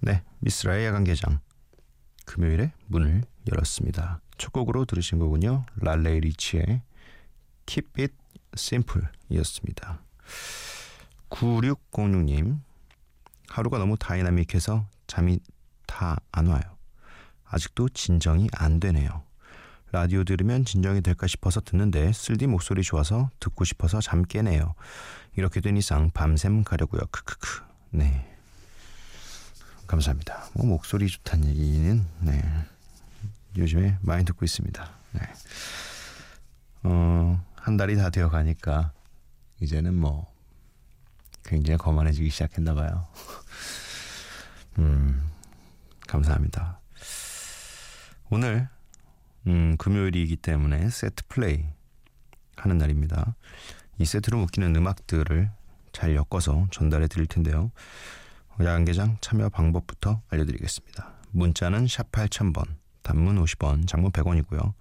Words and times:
네, 0.00 0.22
미스라의 0.40 0.86
야간 0.86 1.04
개장 1.04 1.40
금요일에 2.24 2.72
문을 2.86 3.22
열었습니다. 3.52 4.20
첫 4.38 4.52
곡으로 4.52 4.84
들으신 4.84 5.18
거군요. 5.18 5.66
랄레이 5.76 6.20
리치의 6.20 6.82
Keep 7.66 8.02
It 8.02 8.14
Simple이었습니다. 8.56 10.00
9606님 11.30 12.60
하루가 13.48 13.78
너무 13.78 13.96
다이나믹해서 13.96 14.86
잠이 15.06 15.40
다 15.86 16.16
안 16.32 16.46
와요. 16.48 16.60
아직도 17.44 17.88
진정이 17.90 18.48
안 18.52 18.80
되네요. 18.80 19.22
라디오 19.96 20.24
들으면 20.24 20.66
진정이 20.66 21.00
될까 21.00 21.26
싶어서 21.26 21.62
듣는데 21.62 22.12
쓸디 22.12 22.48
목소리 22.48 22.82
좋아서 22.82 23.30
듣고 23.40 23.64
싶어서 23.64 24.02
잠 24.02 24.24
깨네요. 24.24 24.74
이렇게 25.36 25.62
된 25.62 25.78
이상 25.78 26.10
밤샘 26.10 26.64
가려고요. 26.64 27.00
크크크. 27.10 27.62
네. 27.92 28.30
감사합니다. 29.86 30.50
뭐 30.52 30.66
목소리 30.66 31.08
좋다는 31.08 31.48
얘기는 31.48 32.04
네. 32.20 32.44
요즘에 33.56 33.96
많이 34.02 34.26
듣고 34.26 34.44
있습니다. 34.44 34.86
네. 35.12 35.20
어, 36.82 37.42
한 37.56 37.76
달이 37.78 37.96
다 37.96 38.10
되어 38.10 38.28
가니까 38.28 38.92
이제는 39.60 39.94
뭐 39.94 40.30
굉장히 41.42 41.78
거만해지기 41.78 42.28
시작했나 42.28 42.74
봐요. 42.74 43.08
음. 44.78 45.26
감사합니다. 46.06 46.80
오늘 48.28 48.68
음, 49.46 49.76
금요일이기 49.78 50.36
때문에 50.36 50.90
세트 50.90 51.24
플레이 51.28 51.64
하는 52.56 52.78
날입니다. 52.78 53.36
이 53.98 54.04
세트로 54.04 54.38
묶이는 54.38 54.74
음악들을 54.74 55.50
잘 55.92 56.14
엮어서 56.16 56.66
전달해 56.70 57.06
드릴 57.06 57.26
텐데요. 57.26 57.70
야간개장 58.60 59.18
참여 59.20 59.50
방법부터 59.50 60.22
알려드리겠습니다. 60.28 61.12
문자는 61.30 61.86
샵 61.86 62.10
8000번, 62.12 62.64
단문 63.02 63.42
50원, 63.44 63.86
장문 63.86 64.10
100원이고요. 64.12 64.72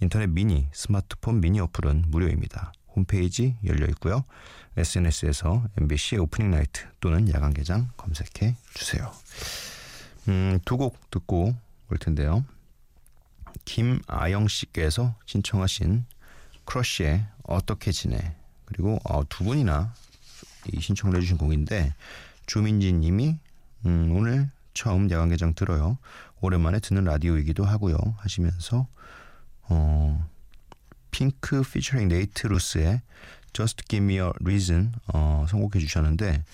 인터넷 0.00 0.26
미니, 0.28 0.68
스마트폰 0.72 1.40
미니 1.40 1.60
어플은 1.60 2.06
무료입니다. 2.08 2.72
홈페이지 2.94 3.56
열려 3.64 3.86
있고요. 3.88 4.24
SNS에서 4.76 5.64
MBC 5.78 6.16
오프닝 6.16 6.50
나이트 6.50 6.86
또는 7.00 7.28
야간개장 7.32 7.90
검색해 7.96 8.56
주세요. 8.74 9.10
음, 10.28 10.58
두 10.64 10.76
곡 10.76 10.98
듣고 11.10 11.54
올 11.90 11.98
텐데요. 11.98 12.44
김아영 13.64 14.48
씨께서 14.48 15.14
신청하신 15.26 16.04
크러쉬의 16.64 17.24
어떻게 17.44 17.92
지내 17.92 18.34
그리고 18.64 18.98
어, 19.04 19.22
두 19.28 19.44
분이나 19.44 19.94
이 20.72 20.80
신청을 20.80 21.16
해주신 21.16 21.38
곡인데 21.38 21.94
주민지 22.46 22.92
님이 22.92 23.38
음, 23.86 24.12
오늘 24.16 24.50
처음 24.74 25.10
야간개장 25.10 25.54
들어요. 25.54 25.98
오랜만에 26.40 26.80
듣는 26.80 27.04
라디오이기도 27.04 27.64
하고요. 27.64 27.96
하시면서 28.18 28.86
어, 29.68 30.28
핑크 31.10 31.62
피처링 31.62 32.08
네이트 32.08 32.46
루스의 32.46 33.00
Just 33.52 33.84
Give 33.88 34.04
Me 34.04 34.16
a 34.16 34.30
Reason 34.42 34.92
어, 35.14 35.46
선곡해 35.48 35.78
주셨는데 35.80 36.44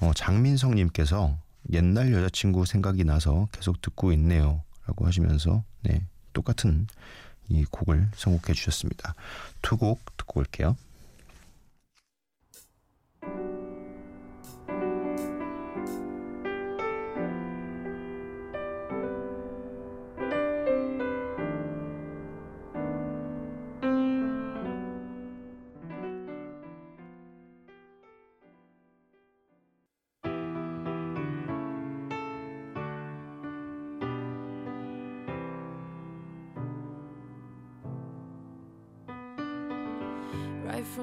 어, 0.00 0.12
장민성 0.14 0.74
님께서 0.74 1.38
옛날 1.72 2.12
여자친구 2.12 2.66
생각이 2.66 3.04
나서 3.04 3.48
계속 3.52 3.80
듣고 3.80 4.12
있네요. 4.12 4.62
라고 4.86 5.06
하시면서 5.06 5.62
네, 5.82 6.02
똑같은 6.32 6.86
이 7.48 7.64
곡을 7.64 8.08
선곡해 8.14 8.52
주셨습니다. 8.54 9.14
두 9.62 9.76
곡 9.76 10.00
듣고 10.16 10.40
올게요. 10.40 10.76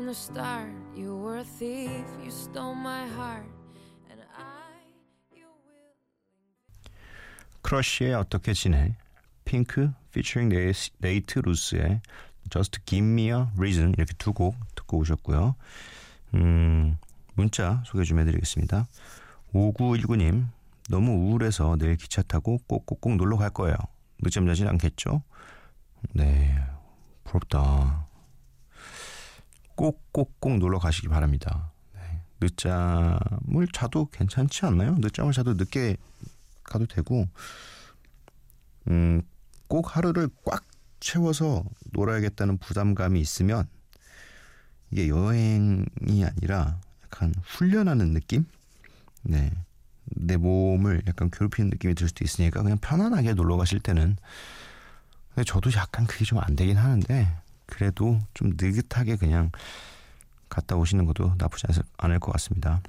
The 0.06 0.14
start, 0.14 0.70
you 0.96 1.16
were 1.18 1.38
a 1.40 1.44
thief. 1.44 2.06
You 2.24 2.30
stole 2.32 2.76
my 2.76 3.06
heart, 3.08 3.46
and 4.12 4.22
I, 4.38 5.38
your 5.38 5.50
will. 5.66 5.94
크러쉬의 7.62 8.14
어떻게 8.16 8.54
지내? 8.54 8.96
핑크 9.46 9.92
피처링 10.12 10.50
네이트 11.00 11.40
루스의 11.40 12.02
Just 12.50 12.80
Give 12.86 13.06
Me 13.08 13.28
a 13.30 13.46
Reason 13.58 13.94
이렇게 13.98 14.14
두 14.18 14.34
곡 14.34 14.56
듣고 14.76 14.98
오셨고요. 15.00 15.56
음, 16.36 16.98
문자 17.36 17.84
소개 17.86 18.04
좀 18.04 18.20
해드리겠습니다. 18.20 18.88
5919님 19.54 20.48
너무 20.90 21.12
우울해서 21.12 21.76
내일 21.78 21.96
기차 21.96 22.22
타고 22.22 22.60
꼭꼭꼭 22.68 23.16
놀러 23.16 23.38
갈 23.38 23.50
거예요. 23.50 23.76
늦잠 24.22 24.46
자진 24.46 24.68
않겠죠? 24.68 25.22
네, 26.14 26.56
부럽다. 27.24 28.05
꼭꼭꼭 29.76 30.58
놀러 30.60 30.80
가시기 30.80 31.08
바랍니다. 31.08 31.72
네, 31.94 32.22
늦잠을 32.42 33.68
자도 33.74 34.08
괜찮지 34.08 34.66
않나요? 34.66 34.96
늦잠을 35.00 35.34
자도 35.34 35.54
늦게 35.56 35.98
가도 36.64 36.86
되고, 36.86 37.28
음, 38.88 39.22
꼭 39.68 39.96
하루를 39.96 40.30
꽉 40.46 40.64
채워서 41.00 41.64
놀아야겠다는 41.92 42.58
부담감이 42.58 43.20
있으면 43.20 43.68
이게 44.92 45.08
여행이 45.10 46.24
아니라 46.26 46.80
약간 47.04 47.34
훈련하는 47.44 48.14
느낌? 48.14 48.46
네. 49.24 49.52
내 50.06 50.38
몸을 50.38 51.02
약간 51.08 51.30
괴롭히는 51.32 51.72
느낌이 51.72 51.96
들 51.96 52.08
수도 52.08 52.24
있으니까 52.24 52.62
그냥 52.62 52.78
편안하게 52.78 53.34
놀러 53.34 53.58
가실 53.58 53.80
때는 53.80 54.18
근데 55.34 55.44
저도 55.44 55.72
약간 55.74 56.06
그게 56.06 56.24
좀 56.26 56.40
안 56.40 56.56
되긴 56.56 56.78
하는데 56.78 57.36
그래도 57.80 58.22
좀 58.34 58.52
느긋하게 58.58 59.18
그냥 59.18 59.52
갔다 60.48 60.78
오시는 60.78 61.04
것도 61.06 61.36
나쁘지 61.38 61.66
않- 61.68 61.84
않을 61.98 62.20
것 62.22 62.32
같습니다. 62.32 62.82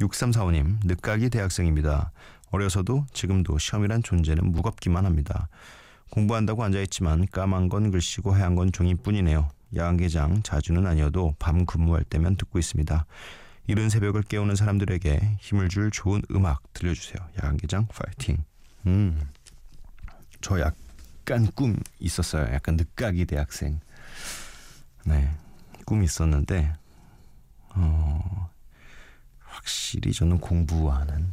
6345님, 0.00 0.78
늦가기 0.84 1.30
대학생입니다. 1.30 2.10
어려서도 2.50 3.06
지금도 3.12 3.58
시험이란 3.58 4.02
존재는 4.02 4.50
무겁기만 4.50 5.06
합니다. 5.06 5.48
공부한다고 6.10 6.64
앉아있지만 6.64 7.26
까만 7.30 7.68
건 7.68 7.92
글씨고 7.92 8.32
하얀 8.34 8.56
건 8.56 8.72
종이뿐이네요. 8.72 9.48
야간개장 9.76 10.42
자주는 10.42 10.84
아니어도 10.84 11.36
밤 11.38 11.64
근무할 11.64 12.02
때면 12.02 12.34
듣고 12.36 12.58
있습니다. 12.58 13.06
이른 13.68 13.88
새벽을 13.88 14.22
깨우는 14.24 14.56
사람들에게 14.56 15.36
힘을 15.38 15.68
줄 15.68 15.92
좋은 15.92 16.22
음악 16.32 16.60
들려주세요. 16.72 17.24
야간개장 17.38 17.86
파이팅. 17.86 18.38
음, 18.86 19.20
저 20.40 20.58
약 20.60 20.74
간 21.24 21.46
꿈 21.54 21.76
있었어요. 21.98 22.52
약간 22.54 22.76
늦가기 22.76 23.26
대학생. 23.26 23.80
네, 25.04 25.30
꿈이 25.84 26.04
있었는데 26.04 26.72
어, 27.74 28.50
확실히 29.40 30.12
저는 30.12 30.38
공부하는 30.38 31.32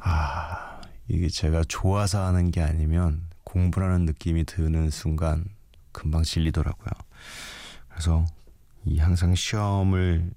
아 0.00 0.80
이게 1.08 1.28
제가 1.28 1.64
좋아서 1.68 2.24
하는 2.26 2.50
게 2.50 2.60
아니면 2.62 3.22
공부라는 3.44 4.04
느낌이 4.06 4.44
드는 4.44 4.90
순간 4.90 5.44
금방 5.92 6.22
질리더라고요. 6.22 6.90
그래서 7.88 8.24
이 8.84 8.98
항상 8.98 9.34
시험을 9.34 10.30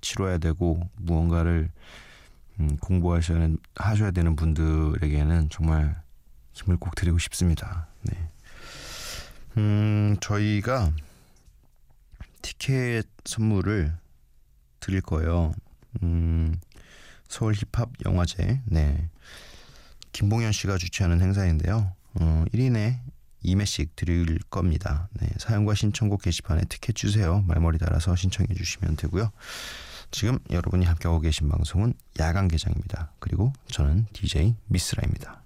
치러야 0.00 0.38
되고 0.38 0.88
무언가를 0.96 1.70
음, 2.60 2.76
공부하셔야 2.78 3.48
하셔야 3.76 4.10
되는 4.10 4.36
분들에게는 4.36 5.48
정말 5.50 6.02
힘을 6.54 6.76
꼭 6.78 6.94
드리고 6.94 7.18
싶습니다. 7.18 7.88
네. 8.02 8.30
음, 9.56 10.16
저희가 10.20 10.92
티켓 12.42 13.06
선물을 13.24 13.94
드릴 14.80 15.00
거예요. 15.00 15.54
음, 16.02 16.58
서울 17.28 17.54
힙합 17.54 17.90
영화제. 18.04 18.60
네. 18.66 19.08
김봉현 20.12 20.52
씨가 20.52 20.78
주최하는 20.78 21.20
행사인데요. 21.20 21.92
어, 22.20 22.44
1인에 22.52 23.00
2매씩 23.44 23.90
드릴 23.96 24.38
겁니다. 24.50 25.08
네, 25.20 25.28
사연과 25.38 25.74
신청곡 25.74 26.22
게시판에 26.22 26.62
티켓 26.68 26.94
주세요. 26.94 27.42
말머리 27.46 27.78
달아서 27.78 28.16
신청해 28.16 28.54
주시면 28.54 28.96
되고요. 28.96 29.30
지금 30.10 30.38
여러분이 30.50 30.86
함께하고 30.86 31.20
계신 31.20 31.48
방송은 31.48 31.94
야간 32.20 32.48
개장입니다. 32.48 33.10
그리고 33.18 33.52
저는 33.66 34.06
DJ 34.12 34.54
미스라입니다. 34.66 35.43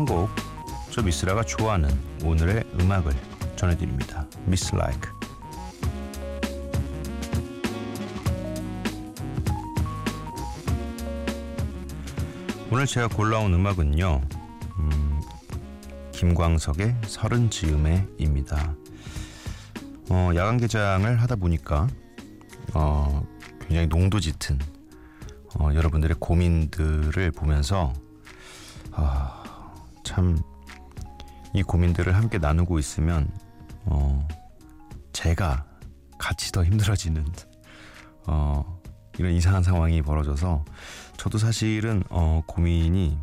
한 0.00 0.06
곡, 0.06 0.30
저 0.90 1.02
미스라가 1.02 1.42
좋아하는 1.42 1.90
오늘의 2.24 2.64
음악을 2.80 3.12
전해드립니다. 3.54 4.26
미스 4.46 4.74
라이크. 4.74 5.10
오늘 12.70 12.86
제가 12.86 13.08
골라온 13.08 13.52
음악은요, 13.52 14.22
음, 14.78 15.20
김광석의 16.12 16.96
서른 17.04 17.50
즈음에입니다. 17.50 18.74
어, 20.08 20.30
야간 20.34 20.56
개장을 20.56 21.20
하다 21.20 21.36
보니까 21.36 21.88
어, 22.72 23.22
굉장히 23.60 23.86
농도 23.86 24.18
짙은 24.18 24.58
어, 25.58 25.68
여러분들의 25.74 26.16
고민들을 26.18 27.32
보면서 27.32 27.92
아, 27.92 28.09
참 30.10 30.36
이 31.52 31.62
고민들을 31.62 32.14
함께 32.14 32.38
나누고 32.38 32.78
있으면 32.78 33.28
어, 33.84 34.26
제가 35.12 35.66
같이 36.18 36.52
더 36.52 36.64
힘들어지는 36.64 37.24
어, 38.26 38.80
이런 39.18 39.32
이상한 39.32 39.62
상황이 39.62 40.00
벌어져서 40.00 40.64
저도 41.16 41.38
사실은 41.38 42.04
어, 42.08 42.42
고민이 42.46 43.18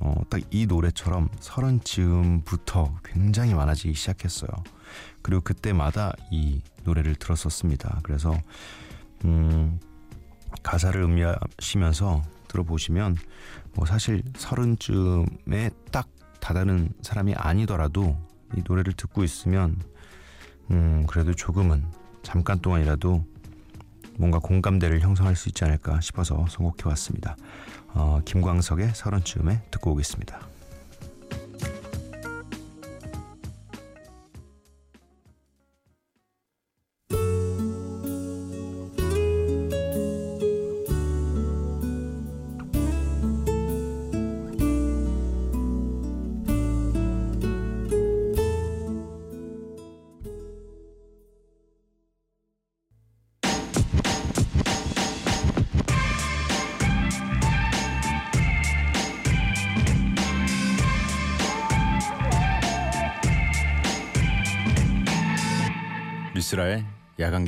어, 0.00 0.14
딱 0.28 0.40
이 0.50 0.66
노래처럼 0.66 1.30
서른 1.40 1.80
즈음부터 1.82 2.96
굉장히 3.04 3.54
많아지기 3.54 3.94
시작했어요. 3.94 4.50
그리고 5.22 5.40
그때마다 5.40 6.12
이 6.30 6.60
노래를 6.84 7.14
들었었습니다. 7.14 8.00
그래서 8.02 8.36
음, 9.24 9.80
가사를 10.62 11.00
음미하시면서 11.00 12.22
들어보시면 12.52 13.16
뭐 13.74 13.86
사실 13.86 14.22
서른쯤에 14.36 15.70
딱 15.90 16.08
다다른 16.40 16.90
사람이 17.02 17.34
아니더라도 17.34 18.16
이 18.56 18.62
노래를 18.66 18.92
듣고 18.92 19.24
있으면 19.24 19.76
음 20.70 21.04
그래도 21.08 21.34
조금은 21.34 21.84
잠깐 22.22 22.60
동안이라도 22.60 23.24
뭔가 24.18 24.38
공감대를 24.38 25.00
형성할 25.00 25.34
수 25.34 25.48
있지 25.48 25.64
않을까 25.64 26.00
싶어서 26.00 26.46
선곡해 26.48 26.82
왔습니다. 26.84 27.36
어, 27.94 28.20
김광석의 28.24 28.92
서른쯤에 28.94 29.62
듣고 29.70 29.92
오겠습니다. 29.92 30.40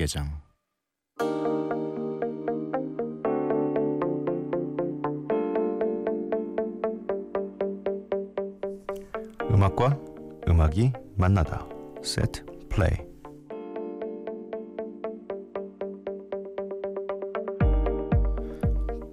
개장. 0.05 0.31
음악과 9.51 9.99
음악이 10.47 10.93
만나다. 11.17 11.67
세트 12.03 12.45
플레이. 12.69 12.91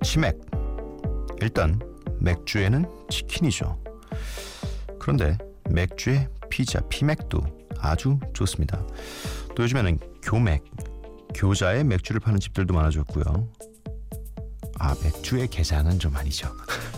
치맥. 0.04 0.42
일단 1.40 1.80
맥주에는 2.20 2.84
치킨이죠. 3.10 3.82
그런데 5.00 5.38
맥주에 5.70 6.28
피자, 6.50 6.82
피맥도 6.90 7.40
아주 7.80 8.20
좋습니다. 8.34 8.86
또 9.56 9.64
요즘에는 9.64 10.00
교맥, 10.22 10.64
교자에 11.36 11.84
맥주를 11.84 12.20
파는 12.20 12.40
집들도 12.40 12.74
많아졌고요. 12.74 13.50
아, 14.80 14.96
맥주의 15.04 15.48
게장은 15.48 16.00
좀 16.00 16.16
아니죠. 16.16 16.52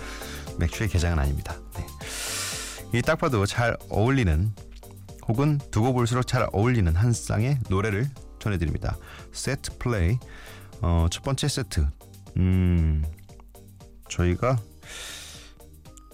맥주의 0.59 0.89
게장은 0.89 1.19
아닙니다. 1.19 1.55
네. 1.75 2.99
이딱 2.99 3.19
봐도 3.19 3.45
잘 3.45 3.75
어울리는 3.89 4.51
혹은 5.27 5.57
두고 5.71 5.93
볼수록 5.93 6.27
잘 6.27 6.47
어울리는 6.51 6.95
한 6.95 7.11
쌍의 7.11 7.59
노래를 7.69 8.07
전해드립니다. 8.39 8.97
세트 9.31 9.77
플레이 9.79 10.17
어, 10.81 11.07
첫 11.09 11.23
번째 11.23 11.47
세트 11.47 11.87
음, 12.37 13.05
저희가 14.09 14.57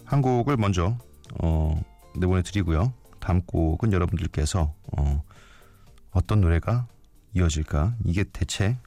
한 0.05 0.21
곡을 0.21 0.57
먼저 0.57 0.97
어, 1.41 1.81
내보내드리고요. 2.15 2.93
다음 3.19 3.41
곡은 3.41 3.93
여러분들께서 3.93 4.73
어, 4.97 5.23
어떤 6.11 6.41
노래가 6.41 6.87
이어질까 7.33 7.95
이게 8.05 8.23
대체 8.23 8.77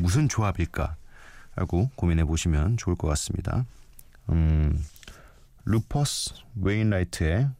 무슨 0.00 0.28
조합일까 0.28 0.96
하고 1.56 1.90
고민해 1.96 2.24
보시면 2.24 2.76
좋을 2.76 2.96
것 2.96 3.08
같습니다. 3.08 3.64
음, 4.30 4.82
루퍼스 5.64 6.34
웨인라이트의 6.60 7.50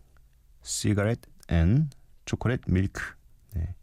Cigarette 0.63 1.21
and 1.49 1.91
Chocolate 2.25 2.63
Milk 2.67 3.03
네, 3.55 3.75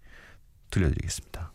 들려드리겠습니다. 0.69 1.51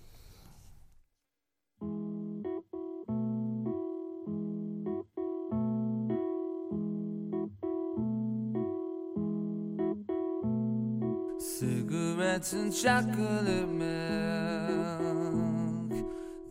Cigarettes 12.16 12.54
and 12.54 12.74
chocolate 12.74 13.68
milk. 13.68 13.92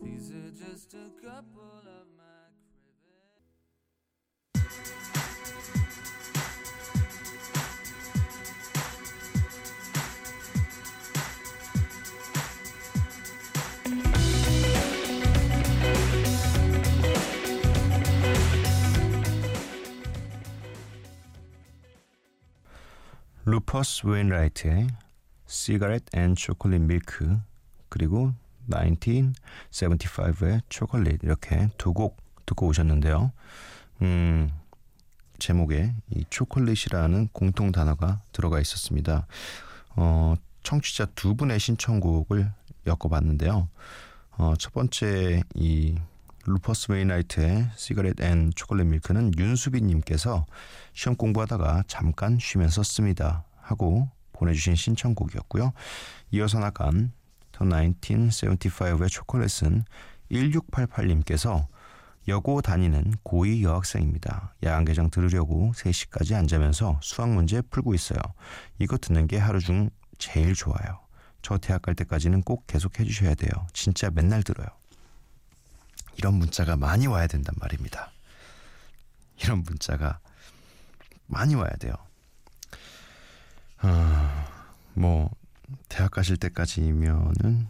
These 0.03 0.29
are 0.29 0.51
just 0.51 0.93
a 0.93 1.09
couple 1.19 1.81
of 1.81 2.05
my 2.15 2.23
루퍼스 23.45 24.05
웨인라이트의 24.05 24.87
Cigarette 25.46 26.14
and 26.14 26.34
Chocolate 26.34 26.82
Milk 26.82 27.38
그리고 27.88 28.32
1975의 29.70 30.60
초콜릿 30.68 31.22
이렇게 31.22 31.68
두 31.78 31.92
곡 31.92 32.16
듣고 32.46 32.66
오셨는데요. 32.68 33.32
음, 34.02 34.50
제목에 35.38 35.94
이 36.10 36.24
초콜릿이라는 36.30 37.28
공통 37.32 37.72
단어가 37.72 38.22
들어가 38.32 38.60
있었습니다. 38.60 39.26
어, 39.96 40.34
청취자 40.62 41.06
두 41.14 41.34
분의 41.34 41.58
신청곡을 41.58 42.50
엮어봤는데요. 42.86 43.68
어, 44.38 44.54
첫 44.58 44.72
번째 44.72 45.42
이 45.54 45.96
루퍼스 46.44 46.92
웨인라이트의 46.92 47.70
Cigarette 47.74 48.20
and 48.20 48.52
Chocolate 48.54 48.86
Milk는 48.86 49.32
윤수빈님께서 49.36 50.46
시험 50.92 51.16
공부하다가 51.16 51.84
잠깐 51.88 52.38
쉬면서 52.38 52.82
씁니다 52.84 53.44
하고 53.60 54.08
보내주신 54.38 54.76
신청곡이었고요. 54.76 55.72
이어서 56.32 56.58
나간 56.58 57.12
The 57.52 57.92
1975의 58.00 59.08
초콜릿은 59.08 59.84
1688님께서 60.30 61.66
여고 62.28 62.60
다니는 62.60 63.14
고2 63.24 63.62
여학생입니다. 63.62 64.54
야간 64.64 64.84
개장 64.84 65.10
들으려고 65.10 65.72
3시까지 65.76 66.34
앉으면서 66.34 66.98
수학 67.02 67.30
문제 67.30 67.62
풀고 67.62 67.94
있어요. 67.94 68.18
이거 68.78 68.98
듣는 68.98 69.28
게 69.28 69.38
하루 69.38 69.60
중 69.60 69.90
제일 70.18 70.54
좋아요. 70.54 71.00
저 71.42 71.56
대학 71.58 71.82
갈 71.82 71.94
때까지는 71.94 72.42
꼭 72.42 72.66
계속 72.66 72.98
해주셔야 72.98 73.34
돼요. 73.34 73.50
진짜 73.72 74.10
맨날 74.10 74.42
들어요. 74.42 74.66
이런 76.16 76.34
문자가 76.34 76.76
많이 76.76 77.06
와야 77.06 77.28
된단 77.28 77.54
말입니다. 77.60 78.10
이런 79.42 79.62
문자가 79.62 80.18
많이 81.26 81.54
와야 81.54 81.70
돼요. 81.78 81.94
아, 84.96 85.00
뭐 85.00 85.30
대학 85.88 86.10
가실 86.10 86.36
때까지면은 86.36 87.68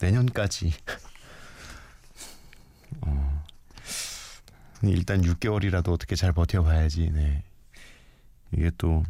내년까지 0.00 0.72
어, 3.02 3.44
일단 4.82 5.22
6개월이라도 5.22 5.88
어떻게 5.88 6.16
잘 6.16 6.32
버텨봐야지. 6.32 7.10
네. 7.10 7.42
이게 8.52 8.70
또 8.78 9.04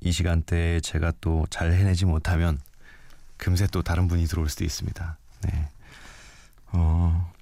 이 0.00 0.12
시간대에 0.12 0.80
제가 0.80 1.12
또 1.20 1.44
잘 1.50 1.72
해내지 1.72 2.04
못하면 2.04 2.60
금세 3.36 3.66
또 3.66 3.82
다른 3.82 4.08
분이 4.08 4.26
들어올 4.26 4.48
수도 4.48 4.64
있습니다. 4.64 5.18
네. 5.42 5.68
어, 6.72 7.32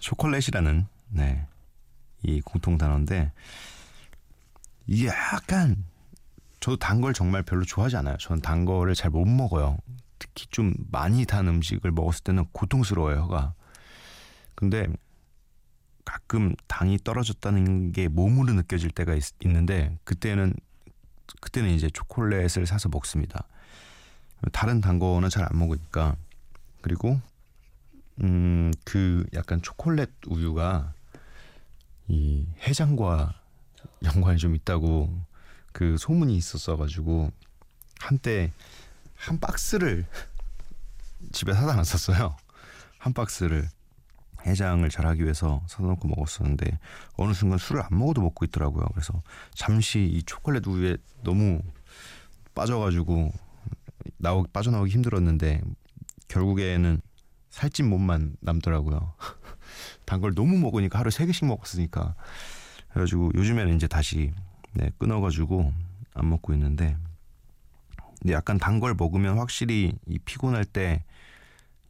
초콜릿이라는 0.00 0.86
네. 1.10 1.46
이 2.22 2.40
공통 2.40 2.78
단어인데 2.78 3.32
이게 4.86 5.08
약간 5.08 5.84
저도 6.62 6.76
단 6.78 7.00
걸 7.02 7.12
정말 7.12 7.42
별로 7.42 7.64
좋아하지 7.64 7.96
않아요. 7.98 8.16
저는 8.18 8.40
단 8.40 8.64
거를 8.64 8.94
잘 8.94 9.10
못 9.10 9.26
먹어요. 9.26 9.76
특히 10.18 10.46
좀 10.46 10.72
많이 10.90 11.26
단 11.26 11.48
음식을 11.48 11.90
먹었을 11.90 12.22
때는 12.22 12.46
고통스러워요, 12.52 13.22
혀가. 13.22 13.54
근데 14.54 14.86
가끔 16.04 16.54
당이 16.68 16.98
떨어졌다는 17.04 17.92
게 17.92 18.06
몸으로 18.08 18.52
느껴질 18.54 18.90
때가 18.90 19.14
있, 19.14 19.24
있는데 19.44 19.98
그때는 20.04 20.54
그때는 21.40 21.70
이제 21.70 21.90
초콜릿을 21.90 22.66
사서 22.66 22.88
먹습니다. 22.90 23.44
다른 24.52 24.80
단 24.80 24.98
거는 24.98 25.28
잘 25.30 25.44
안 25.44 25.58
먹으니까 25.58 26.16
그리고 26.80 27.20
음 28.22 28.70
그 28.84 29.24
약간 29.34 29.60
초콜릿 29.62 30.10
우유가 30.28 30.92
이 32.08 32.46
해장과 32.66 33.34
연관이 34.04 34.38
좀 34.38 34.54
있다고 34.54 35.24
그 35.72 35.96
소문이 35.98 36.36
있었어 36.36 36.76
가지고 36.76 37.30
한때 38.00 38.52
한 39.14 39.38
박스를 39.38 40.06
집에 41.32 41.52
사다 41.52 41.74
놨었어요. 41.76 42.36
한 42.98 43.12
박스를 43.12 43.68
해장을 44.44 44.88
잘하기 44.88 45.22
위해서 45.22 45.62
사다 45.68 45.84
놓고 45.84 46.08
먹었었는데 46.08 46.78
어느 47.16 47.32
순간 47.32 47.58
술을 47.58 47.82
안 47.82 47.96
먹어도 47.96 48.20
먹고 48.22 48.44
있더라고요. 48.46 48.86
그래서 48.92 49.22
잠시 49.54 50.00
이 50.00 50.22
초콜릿 50.24 50.66
우유에 50.66 50.96
너무 51.22 51.62
빠져가지고 52.54 53.32
나오 54.18 54.44
빠져나오기 54.52 54.90
힘들었는데 54.90 55.60
결국에는 56.28 57.00
살찐 57.50 57.88
몸만 57.88 58.36
남더라고요. 58.40 59.14
단 60.04 60.20
걸 60.20 60.34
너무 60.34 60.58
먹으니까 60.58 60.98
하루 60.98 61.10
세 61.10 61.24
개씩 61.26 61.46
먹었으니까 61.46 62.14
그래가지고 62.90 63.30
요즘에는 63.34 63.76
이제 63.76 63.86
다시 63.86 64.32
네, 64.74 64.90
끊어가지고 64.98 65.72
안 66.14 66.28
먹고 66.28 66.52
있는데 66.54 66.96
근데 68.20 68.34
약간 68.34 68.58
단 68.58 68.80
걸 68.80 68.94
먹으면 68.94 69.38
확실히 69.38 69.92
이 70.06 70.18
피곤할 70.18 70.64
때 70.64 71.04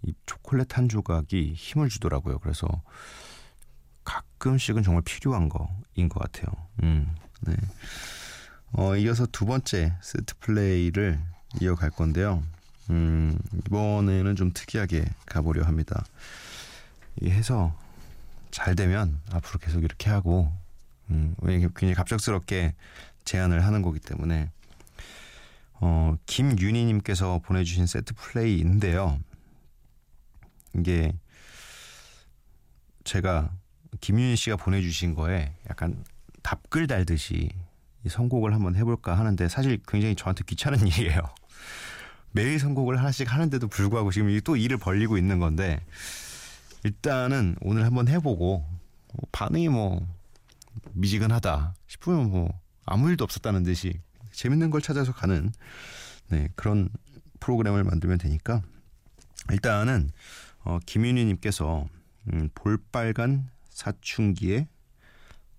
이 0.04 0.12
초콜릿 0.26 0.76
한 0.76 0.88
조각이 0.88 1.52
힘을 1.54 1.88
주더라고요. 1.88 2.40
그래서 2.40 2.66
가끔씩은 4.04 4.82
정말 4.82 5.02
필요한 5.02 5.48
거인 5.48 6.08
것 6.08 6.18
같아요. 6.20 6.46
음, 6.82 7.14
네. 7.42 7.54
어, 8.72 8.96
이어서 8.96 9.26
두 9.26 9.46
번째 9.46 9.96
세트 10.00 10.38
플레이를 10.40 11.20
이어갈 11.60 11.90
건데요. 11.90 12.42
음, 12.90 13.38
이번에는 13.66 14.34
좀 14.34 14.50
특이하게 14.52 15.04
가보려 15.26 15.62
합니다. 15.64 16.04
이 17.20 17.30
해서 17.30 17.72
잘 18.50 18.74
되면 18.74 19.20
앞으로 19.30 19.60
계속 19.60 19.84
이렇게 19.84 20.10
하고, 20.10 20.52
음, 21.12 21.34
굉장히 21.44 21.94
갑작스럽게 21.94 22.74
제안을 23.24 23.64
하는 23.64 23.82
거기 23.82 24.00
때문에, 24.00 24.50
어, 25.74 26.16
김윤희님께서 26.26 27.40
보내주신 27.44 27.86
세트 27.86 28.14
플레이인데요. 28.14 29.20
이게 30.74 31.12
제가 33.04 33.52
김윤희 34.00 34.36
씨가 34.36 34.56
보내주신 34.56 35.14
거에 35.14 35.54
약간 35.68 36.02
답글 36.42 36.86
달듯이 36.86 37.50
이 38.04 38.08
선곡을 38.08 38.54
한번 38.54 38.74
해볼까 38.74 39.16
하는데 39.18 39.48
사실 39.48 39.78
굉장히 39.86 40.16
저한테 40.16 40.44
귀찮은 40.46 40.86
일이에요. 40.86 41.20
매일 42.32 42.58
선곡을 42.58 42.98
하나씩 42.98 43.32
하는데도 43.32 43.68
불구하고 43.68 44.10
지금 44.10 44.38
또 44.44 44.56
일을 44.56 44.78
벌리고 44.78 45.18
있는 45.18 45.38
건데 45.38 45.84
일단은 46.84 47.56
오늘 47.60 47.84
한번 47.84 48.08
해보고 48.08 48.64
뭐 49.12 49.28
반응이 49.30 49.68
뭐 49.68 50.06
미지근하다 50.92 51.74
싶으면 51.86 52.30
뭐 52.30 52.60
아무 52.84 53.10
일도 53.10 53.24
없었다는 53.24 53.62
듯이 53.62 54.00
재밌는 54.32 54.70
걸 54.70 54.80
찾아서 54.80 55.12
가는 55.12 55.52
네, 56.28 56.48
그런 56.54 56.88
프로그램을 57.40 57.84
만들면 57.84 58.18
되니까 58.18 58.62
일단은 59.50 60.10
어, 60.64 60.78
김윤희님께서 60.86 61.86
음, 62.32 62.48
볼빨간 62.54 63.50
사춘기에 63.70 64.68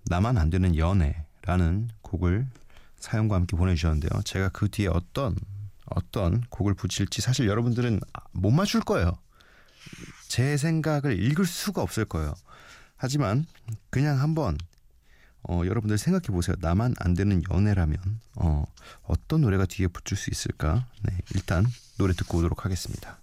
나만 0.06 0.38
안 0.38 0.50
되는 0.50 0.76
연애라는 0.76 1.90
곡을 2.02 2.48
사연과 2.98 3.36
함께 3.36 3.58
보내주셨는데요. 3.58 4.22
제가 4.24 4.50
그 4.50 4.70
뒤에 4.70 4.88
어떤 4.88 5.36
어떤 5.86 6.42
곡을 6.50 6.74
붙일지 6.74 7.22
사실 7.22 7.48
여러분들은 7.48 8.00
못 8.32 8.52
맞출 8.52 8.82
거예요. 8.82 9.12
제 10.30 10.56
생각을 10.56 11.22
읽을 11.22 11.46
수가 11.46 11.82
없을 11.82 12.06
거예요. 12.06 12.34
하지만 12.96 13.46
그냥 13.90 14.22
한번 14.22 14.58
어, 15.50 15.62
여러분들 15.66 15.98
생각해 15.98 16.28
보세요. 16.28 16.56
나만 16.60 16.96
안 17.00 17.14
되는 17.14 17.42
연애라면 17.52 17.98
어, 18.36 18.66
어떤 19.04 19.42
노래가 19.42 19.66
뒤에 19.66 19.88
붙을 19.88 20.18
수 20.18 20.30
있을까? 20.30 20.88
네, 21.04 21.18
일단 21.36 21.66
노래 21.98 22.14
듣고 22.14 22.40
오도록 22.40 22.66
하겠습니다. 22.66 23.18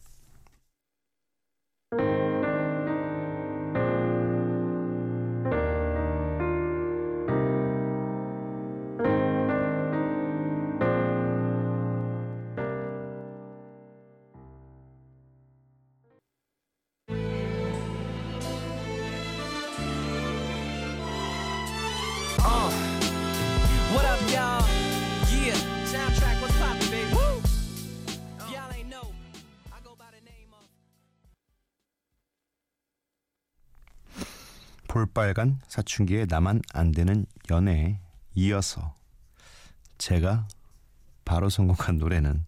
볼빨간 35.07 35.61
사춘기에 35.67 36.27
나만 36.29 36.61
안 36.75 36.93
되는 36.93 37.25
연애에 37.51 37.99
이어서 38.35 38.95
제가 39.99 40.47
바로 41.25 41.49
선곡한 41.49 41.99
노래는 41.99 42.45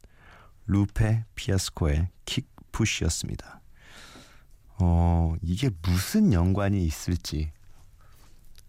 루페 0.66 1.24
피아스코의 1.34 2.08
킥 2.26 2.46
푸시였습니다. 2.72 3.60
어, 4.78 5.34
이게 5.42 5.70
무슨 5.82 6.32
연관이 6.32 6.84
있을지 6.84 7.52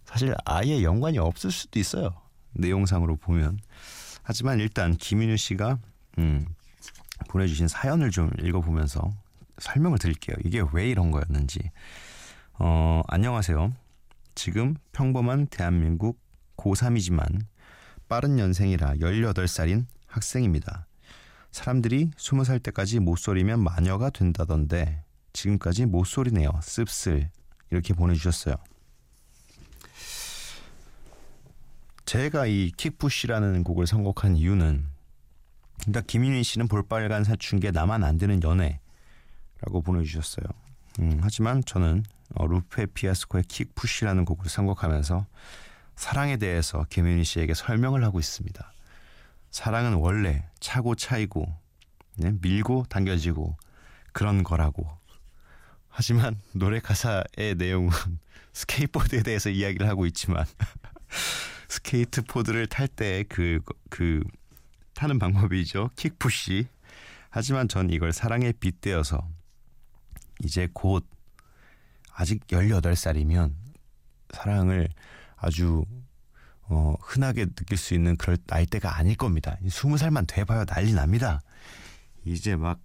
사실 0.05 0.33
아예 0.45 0.83
연관이 0.83 1.17
없을 1.17 1.51
수도 1.51 1.79
있어요. 1.79 2.11
내용상으로 2.53 3.17
보면. 3.17 3.59
하지만 4.21 4.59
일단 4.59 4.95
김윤우 4.95 5.35
씨가 5.37 5.79
음, 6.19 6.45
보내주신 7.29 7.67
사연을 7.67 8.11
좀 8.11 8.29
읽어보면서 8.41 9.11
설명을 9.57 9.97
드릴게요. 9.97 10.35
이게 10.45 10.63
왜 10.71 10.89
이런 10.89 11.11
거였는지. 11.11 11.59
어, 12.65 13.01
안녕하세요. 13.09 13.73
지금 14.35 14.75
평범한 14.93 15.47
대한민국 15.47 16.17
고3이지만 16.55 17.41
빠른 18.07 18.39
연생이라 18.39 18.93
18살인 19.01 19.85
학생입니다. 20.07 20.87
사람들이 21.51 22.11
20살 22.11 22.63
때까지 22.63 23.01
못 23.01 23.17
소리면 23.17 23.61
마녀가 23.61 24.09
된다던데 24.09 25.03
지금까지 25.33 25.87
못 25.87 26.05
소리네요. 26.05 26.51
씁쓸. 26.61 27.29
이렇게 27.69 27.93
보내주셨어요. 27.93 28.55
제가 32.05 32.45
이 32.45 32.71
킥푸시라는 32.77 33.65
곡을 33.65 33.87
선곡한 33.87 34.37
이유는 34.37 34.85
그러니까 35.81 35.99
김윤희 36.07 36.43
씨는 36.43 36.69
볼빨간 36.69 37.25
사춘기에 37.25 37.71
나만 37.71 38.05
안 38.05 38.17
되는 38.17 38.41
연애라고 38.41 39.81
보내주셨어요. 39.83 40.45
음, 41.01 41.19
하지만 41.21 41.61
저는 41.65 42.03
어, 42.35 42.47
루페 42.47 42.87
피아스코의 42.87 43.43
킥푸시라는 43.45 44.25
곡을 44.25 44.49
선곡하면서 44.49 45.25
사랑에 45.95 46.37
대해서 46.37 46.85
김윤희 46.89 47.23
씨에게 47.23 47.53
설명을 47.53 48.03
하고 48.03 48.19
있습니다. 48.19 48.73
사랑은 49.51 49.95
원래 49.95 50.45
차고 50.59 50.95
차이고 50.95 51.45
네? 52.17 52.33
밀고 52.41 52.85
당겨지고 52.89 53.55
그런 54.11 54.43
거라고. 54.43 54.87
하지만 55.89 56.39
노래 56.53 56.79
가사의 56.79 57.55
내용은 57.57 57.91
스케이트보드에 58.53 59.21
대해서 59.23 59.49
이야기를 59.49 59.87
하고 59.87 60.05
있지만 60.07 60.45
스케이트보드를 61.69 62.67
탈 62.67 62.87
때 62.87 63.23
그 63.23 63.59
그 63.89 64.23
타는 64.93 65.19
방법이죠. 65.19 65.89
킥푸시. 65.95 66.67
하지만 67.29 67.67
전 67.67 67.89
이걸 67.89 68.13
사랑에 68.13 68.51
빗대어서 68.51 69.27
이제 70.43 70.67
곧 70.73 71.05
아직 72.13 72.45
18살이면 72.47 73.53
사랑을 74.31 74.89
아주 75.35 75.85
어, 76.63 76.95
흔하게 77.01 77.47
느낄 77.47 77.77
수 77.77 77.93
있는 77.93 78.15
그럴 78.15 78.37
나이대가 78.45 78.97
아닐 78.97 79.15
겁니다. 79.15 79.57
20살만 79.63 80.25
돼봐야 80.27 80.65
난리 80.65 80.93
납니다. 80.93 81.41
이제 82.25 82.55
막 82.55 82.79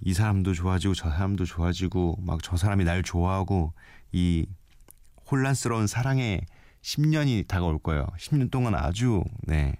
이 0.00 0.14
사람도 0.14 0.54
좋아지고 0.54 0.94
저 0.94 1.10
사람도 1.10 1.44
좋아지고 1.44 2.18
막 2.20 2.40
저 2.42 2.56
사람이 2.56 2.84
날 2.84 3.02
좋아하고 3.02 3.72
이 4.12 4.46
혼란스러운 5.30 5.86
사랑의 5.86 6.42
10년이 6.82 7.48
다가올 7.48 7.78
거예요. 7.78 8.06
10년 8.18 8.50
동안 8.50 8.74
아주 8.74 9.24
네 9.42 9.74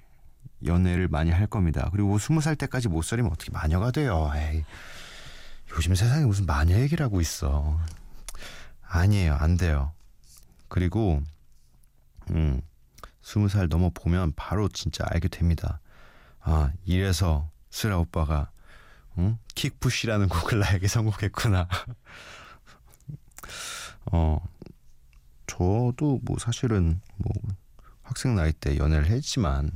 연애를 0.64 1.08
많이 1.08 1.30
할 1.30 1.46
겁니다. 1.46 1.88
그리고 1.92 2.16
20살 2.18 2.58
때까지 2.58 2.88
못 2.88 3.02
살이면 3.02 3.30
어떻게 3.30 3.52
마녀가 3.52 3.90
돼요. 3.90 4.32
에이, 4.34 4.64
요즘 5.76 5.94
세상에 5.94 6.24
무슨 6.24 6.46
마녀 6.46 6.78
얘기를 6.80 7.04
하고 7.04 7.20
있어. 7.20 7.78
아니에요. 8.88 9.34
안 9.34 9.56
돼요. 9.56 9.92
그리고 10.68 11.22
음, 12.30 12.60
20살 13.22 13.68
넘어 13.68 13.90
보면 13.90 14.32
바로 14.36 14.68
진짜 14.68 15.04
알게 15.08 15.28
됩니다. 15.28 15.80
아, 16.40 16.72
이래서 16.84 17.50
슬아 17.70 17.98
오빠가 17.98 18.50
응? 19.18 19.38
킥푸시라는 19.54 20.28
곡을 20.28 20.58
나에게 20.60 20.88
선곡했구나. 20.88 21.68
어, 24.12 24.46
저도 25.46 26.20
뭐 26.22 26.38
사실은 26.38 27.00
뭐 27.16 27.32
학생 28.02 28.36
나이 28.36 28.52
때 28.52 28.76
연애를 28.76 29.06
했지만 29.06 29.70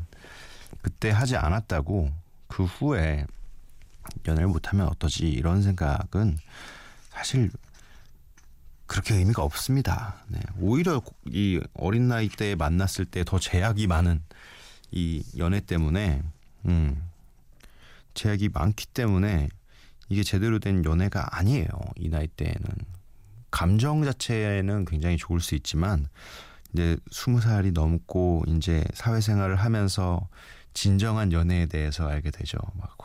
그때 0.82 1.10
하지 1.10 1.36
않았다고 1.36 2.12
그 2.46 2.64
후에 2.64 3.26
연애를 4.26 4.48
못하면 4.48 4.88
어떠지 4.88 5.28
이런 5.28 5.62
생각은 5.62 6.38
사실 7.10 7.50
그렇게 8.90 9.14
의미가 9.14 9.44
없습니다. 9.44 10.16
네. 10.26 10.40
오히려 10.58 11.00
이 11.26 11.60
어린 11.74 12.08
나이 12.08 12.28
때 12.28 12.56
만났을 12.56 13.04
때 13.04 13.22
더 13.22 13.38
제약이 13.38 13.86
많은 13.86 14.20
이 14.90 15.22
연애 15.38 15.60
때문에 15.60 16.20
음, 16.66 17.00
제약이 18.14 18.48
많기 18.52 18.88
때문에 18.88 19.48
이게 20.08 20.24
제대로 20.24 20.58
된 20.58 20.84
연애가 20.84 21.38
아니에요. 21.38 21.68
이 21.94 22.08
나이 22.08 22.26
때에는 22.26 22.60
감정 23.52 24.02
자체는 24.02 24.86
굉장히 24.86 25.16
좋을 25.16 25.40
수 25.40 25.54
있지만 25.54 26.08
이제 26.72 26.96
스무 27.12 27.40
살이 27.40 27.70
넘고 27.70 28.42
이제 28.48 28.84
사회생활을 28.94 29.54
하면서 29.54 30.28
진정한 30.74 31.30
연애에 31.30 31.66
대해서 31.66 32.08
알게 32.08 32.32
되죠. 32.32 32.58
막 32.74 32.96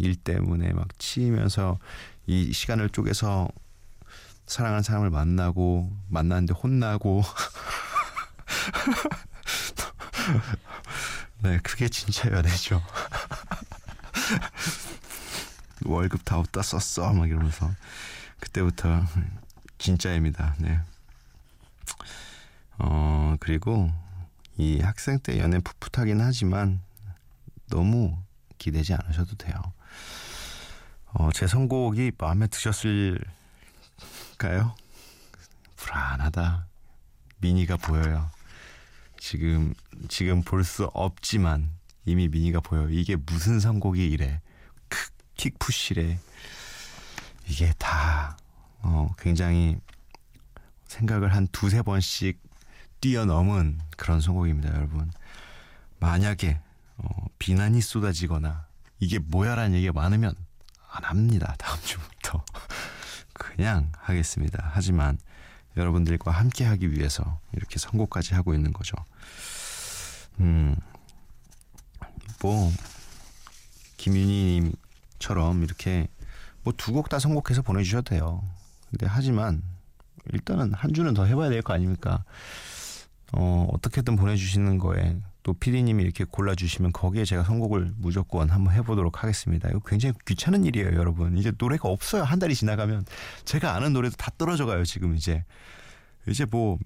일 0.00 0.16
때문에 0.16 0.72
막 0.72 0.88
치이면서 0.98 1.78
이 2.26 2.52
시간을 2.52 2.90
쪼개서 2.90 3.48
사랑하는 4.48 4.82
사람을 4.82 5.10
만나고 5.10 5.94
만났는데 6.08 6.54
혼나고 6.54 7.22
네 11.40 11.60
그게 11.62 11.88
진짜 11.88 12.28
연애죠. 12.32 12.82
월급 15.84 16.24
다 16.24 16.38
어디다 16.38 16.62
썼어 16.62 17.12
막 17.12 17.28
이러면서 17.28 17.70
그때부터 18.40 19.04
진짜입니다. 19.76 20.56
네. 20.58 20.80
어 22.78 23.36
그리고 23.38 23.92
이 24.56 24.80
학생 24.80 25.20
때 25.20 25.38
연애 25.38 25.60
풋풋하긴 25.60 26.20
하지만 26.20 26.80
너무 27.68 28.18
기대지 28.56 28.94
않으셔도 28.94 29.36
돼요. 29.36 29.54
어, 31.12 31.30
제 31.32 31.46
선곡이 31.46 32.12
마음에 32.18 32.48
드셨을 32.48 33.20
까요? 34.38 34.74
불안하다. 35.76 36.66
미니가 37.38 37.76
보여요. 37.76 38.30
지금 39.18 39.74
지금 40.08 40.42
볼 40.42 40.64
수 40.64 40.84
없지만 40.94 41.70
이미 42.04 42.28
미니가 42.28 42.60
보여. 42.60 42.88
이게 42.88 43.16
무슨 43.16 43.60
선곡이 43.60 44.06
이래? 44.08 44.40
킥푸시래. 45.36 46.18
이게 47.46 47.72
다 47.78 48.36
어, 48.80 49.14
굉장히 49.18 49.76
생각을 50.86 51.34
한 51.34 51.46
두세 51.48 51.82
번씩 51.82 52.40
뛰어넘은 53.00 53.80
그런 53.96 54.20
선곡입니다, 54.20 54.74
여러분. 54.74 55.10
만약에 56.00 56.60
어, 56.96 57.08
비난이 57.38 57.80
쏟아지거나 57.80 58.66
이게 59.00 59.18
뭐야라는 59.18 59.76
얘기가 59.76 59.92
많으면 59.92 60.34
안 60.90 61.04
합니다. 61.04 61.54
다음 61.58 61.78
주부터 61.82 62.17
그냥 63.58 63.90
하겠습니다. 63.98 64.70
하지만 64.72 65.18
여러분들과 65.76 66.30
함께 66.30 66.64
하기 66.64 66.92
위해서 66.92 67.40
이렇게 67.52 67.80
선곡까지 67.80 68.34
하고 68.34 68.54
있는 68.54 68.72
거죠. 68.72 68.94
음, 70.38 70.76
뭐 72.40 72.70
김윤희님처럼 73.96 75.64
이렇게 75.64 76.06
뭐 76.62 76.72
두 76.76 76.92
곡 76.92 77.08
다 77.08 77.18
선곡해서 77.18 77.62
보내주셔도 77.62 78.10
돼요. 78.10 78.44
근데 78.90 79.06
하지만 79.06 79.64
일단은 80.32 80.72
한 80.72 80.94
주는 80.94 81.12
더 81.12 81.24
해봐야 81.24 81.48
될 81.50 81.62
거 81.62 81.72
아닙니까? 81.74 82.22
어, 83.32 83.66
어떻게든 83.72 84.14
보내주시는 84.14 84.78
거에 84.78 85.16
또 85.48 85.54
피디님이 85.54 86.02
이렇게 86.02 86.24
골라주시면 86.24 86.92
거기에 86.92 87.24
제가 87.24 87.42
선곡을 87.42 87.92
무조건 87.96 88.50
한번 88.50 88.74
해보도록 88.74 89.22
하겠습니다. 89.22 89.70
이거 89.70 89.80
굉장히 89.80 90.12
귀찮은 90.26 90.66
일이에요, 90.66 90.88
여러분. 90.88 91.38
이제 91.38 91.52
노래가 91.56 91.88
없어요. 91.88 92.22
한 92.22 92.38
달이 92.38 92.54
지나가면 92.54 93.06
제가 93.46 93.74
아는 93.74 93.94
노래도 93.94 94.14
다 94.16 94.30
떨어져 94.36 94.66
가요, 94.66 94.84
지금 94.84 95.16
이제. 95.16 95.46
이제 96.26 96.44
뭐 96.44 96.76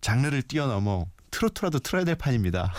장르를 0.00 0.42
뛰어넘어 0.42 1.06
트로트라도 1.32 1.80
틀어야 1.80 2.04
될 2.04 2.14
판입니다. 2.14 2.72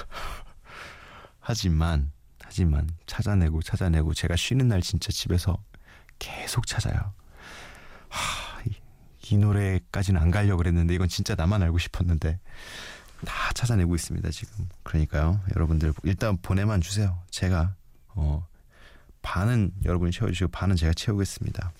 하지만 1.41 2.13
하지만 2.41 2.89
찾아내고 3.05 3.63
찾아내고 3.63 4.13
제가 4.13 4.37
쉬는 4.37 4.69
날 4.69 4.81
진짜 4.81 5.11
집에서 5.11 5.61
계속 6.19 6.67
찾아요. 6.67 7.13
하, 8.07 8.61
이, 8.61 8.71
이 9.29 9.37
노래까지는 9.37 10.21
안 10.21 10.31
가려고 10.31 10.59
그랬는데 10.59 10.95
이건 10.95 11.09
진짜 11.09 11.35
나만 11.35 11.63
알고 11.63 11.79
싶었는데 11.79 12.39
다 13.25 13.51
찾아내고 13.53 13.95
있습니다 13.95 14.29
지금. 14.31 14.69
그러니까요, 14.83 15.41
여러분들 15.55 15.93
일단 16.03 16.37
보내만 16.37 16.81
주세요. 16.81 17.21
제가 17.29 17.75
어, 18.09 18.47
반은 19.21 19.71
여러분이 19.83 20.11
채워주시고 20.11 20.51
반은 20.51 20.75
제가 20.75 20.93
채우겠습니다. 20.93 21.71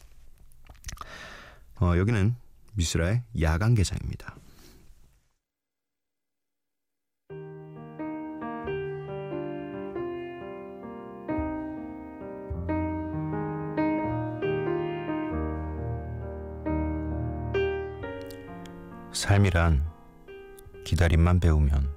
어, 1.81 1.93
여기는 1.97 2.35
미스라의 2.73 3.23
야간 3.41 3.75
개장입니다. 3.75 4.35
삶이란 19.13 19.94
기다림만 20.85 21.39
배우면 21.39 21.95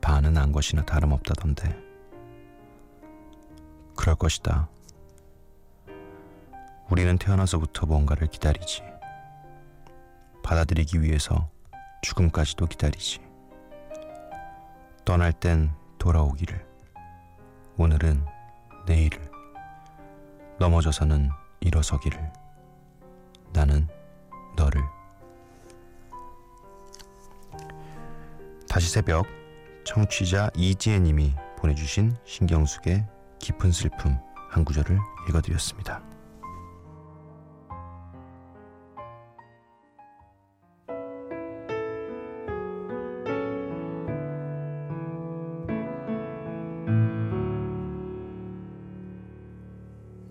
반은 0.00 0.38
안 0.38 0.50
것이나 0.50 0.82
다름없다던데. 0.84 1.76
그럴 3.94 4.16
것이다. 4.16 4.68
우리는 6.90 7.18
태어나서부터 7.18 7.84
뭔가를 7.86 8.26
기다리지. 8.28 8.82
받아들이기 10.42 11.02
위해서 11.02 11.50
죽음까지도 12.00 12.66
기다리지. 12.66 13.20
떠날 15.04 15.32
땐 15.32 15.70
돌아오기를. 15.98 16.66
오늘은 17.76 18.24
내일을. 18.86 19.30
넘어져서는 20.58 21.28
일어서기를. 21.60 22.32
나는 23.52 23.86
다시 28.74 28.90
새벽 28.90 29.24
청취자 29.84 30.50
이지혜님이 30.56 31.32
보내주신 31.58 32.12
신경숙의 32.24 33.06
깊은 33.38 33.70
슬픔 33.70 34.18
한 34.50 34.64
구절을 34.64 34.98
읽어드렸습니다. 35.28 36.02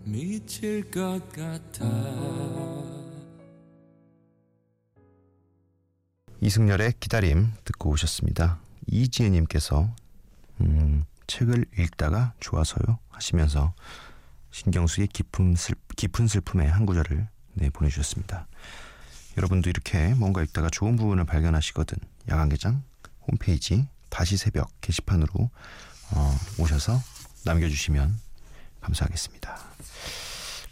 미칠 0.04 0.92
것 0.92 1.22
같아 1.30 2.73
이승열의 6.44 6.96
기다림 7.00 7.54
듣고 7.64 7.92
오셨습니다. 7.92 8.60
이지은님께서 8.88 9.90
음, 10.60 11.06
책을 11.26 11.66
읽다가 11.80 12.34
좋아서요 12.42 13.00
하시면서 13.12 13.74
신경수의 14.52 15.08
깊은, 15.08 15.56
슬, 15.56 15.76
깊은 15.96 16.28
슬픔의 16.28 16.70
한 16.70 16.86
구절을 16.86 17.30
네, 17.54 17.70
보내주셨습니다. 17.70 18.48
여러분도 19.38 19.70
이렇게 19.70 20.14
뭔가 20.16 20.44
읽다가 20.44 20.70
좋은 20.70 20.98
부분을 20.98 21.24
발견하시거든 21.24 21.98
야간개장 22.28 22.84
홈페이지 23.26 23.88
다시 24.10 24.36
새벽 24.36 24.70
게시판으로 24.82 25.50
어, 26.12 26.38
오셔서 26.60 27.00
남겨주시면 27.46 28.20
감사하겠습니다. 28.82 29.58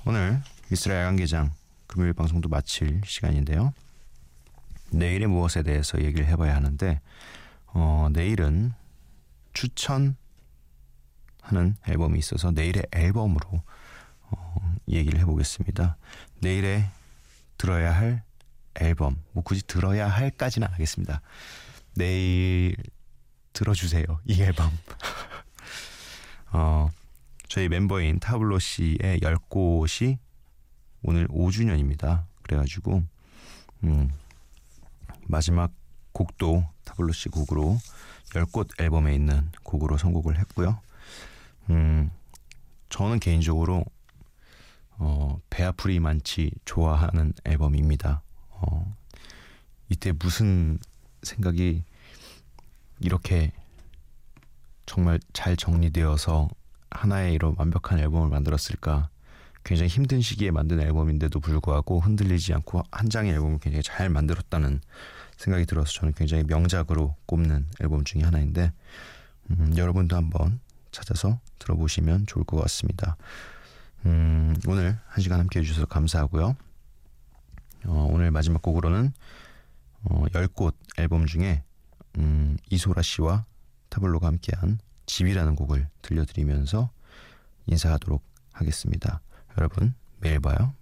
오늘 0.03 0.43
미스라 0.67 0.99
야간개장 0.99 1.53
금요일 1.88 2.12
방송도 2.12 2.49
마칠 2.49 2.99
시간인데요. 3.05 3.73
내일의 4.91 5.27
무엇에 5.27 5.63
대해서 5.63 6.01
얘기를 6.01 6.25
해봐야 6.27 6.56
하는데 6.56 7.01
어, 7.67 8.08
내일은 8.12 8.73
추천하는 9.54 10.15
앨범이 11.88 12.19
있어서 12.19 12.51
내일의 12.51 12.84
앨범으로 12.91 13.63
어, 14.30 14.75
얘기를 14.88 15.19
해보겠습니다. 15.19 15.97
내일에 16.39 16.86
들어야 17.58 17.95
할 17.95 18.23
앨범, 18.80 19.21
뭐 19.34 19.43
굳이 19.43 19.65
들어야 19.65 20.08
할까지는 20.08 20.67
안 20.67 20.73
하겠습니다. 20.73 21.21
내일 21.95 22.75
들어주세요 23.54 24.06
이 24.25 24.41
앨범. 24.41 24.71
어, 26.54 26.89
저희 27.47 27.67
멤버인 27.69 28.19
타블로 28.19 28.60
씨의 28.60 29.19
10곳이 29.19 30.17
오늘 31.04 31.27
5주년입니다. 31.27 32.25
그래가지고 32.43 33.04
음, 33.84 34.12
마지막 35.27 35.71
곡도 36.13 36.65
타블로 36.84 37.13
씨 37.13 37.29
곡으로 37.29 37.77
10곳 38.34 38.81
앨범에 38.81 39.13
있는 39.13 39.51
곡으로 39.63 39.97
선곡을 39.97 40.39
했고요. 40.39 40.79
음, 41.69 42.12
저는 42.89 43.19
개인적으로 43.19 43.86
어, 44.97 45.39
배아프리 45.49 45.99
많지 45.99 46.51
좋아하는 46.65 47.34
앨범입니다. 47.43 48.21
어, 48.49 48.95
이때 49.89 50.12
무슨 50.12 50.79
생각이 51.23 51.84
이렇게 52.99 53.51
정말 54.86 55.19
잘 55.34 55.55
정리되어서 55.55 56.49
하나의 56.91 57.34
이런 57.34 57.55
완벽한 57.57 57.99
앨범을 57.99 58.29
만들었을까? 58.29 59.10
굉장히 59.63 59.89
힘든 59.89 60.21
시기에 60.21 60.52
만든 60.52 60.80
앨범인데도 60.82 61.39
불구하고 61.39 62.00
흔들리지 62.00 62.54
않고 62.54 62.84
한 62.91 63.10
장의 63.10 63.34
앨범을 63.34 63.60
굉장히 63.60 63.84
잘 63.84 64.10
만들었다는 64.10 64.82
생각이 65.38 65.65
들어서 65.65 65.91
저는 65.91 66.13
굉장히 66.13 66.43
명작으로 66.43 67.15
꼽는 67.26 67.67
앨범 67.82 68.04
중에 68.04 68.24
하나인데 68.24 68.71
음, 69.52 69.74
여러분도 69.76 70.15
한번 70.15 70.60
찾아서 70.91 71.39
들어보시면 71.60 72.26
좋을 72.28 72.43
것 72.45 72.58
같습니다. 72.62 73.17
음, 74.06 74.56
오늘 74.67 74.97
한 75.08 75.21
시간 75.21 75.39
함께 75.39 75.60
해주셔서 75.60 75.86
감사하고요. 75.88 76.56
어, 77.86 78.08
오늘 78.12 78.32
마지막 78.32 78.62
곡으로는 78.62 79.12
어, 80.04 80.26
10곳 80.32 80.74
앨범 80.97 81.26
중에 81.26 81.63
음, 82.17 82.58
이소라 82.69 83.02
씨와 83.02 83.45
타블로가 83.89 84.28
함께한 84.28 84.80
집이라는 85.06 85.56
곡을 85.56 85.88
들려드리면서 86.02 86.89
인사하도록 87.67 88.24
하겠습니다. 88.54 89.21
여러분, 89.57 89.93
매일 90.19 90.39
봐요. 90.39 90.73